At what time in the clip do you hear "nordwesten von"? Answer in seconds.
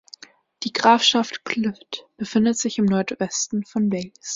2.85-3.91